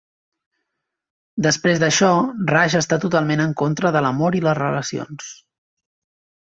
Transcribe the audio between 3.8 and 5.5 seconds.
de l'amor i les relacions.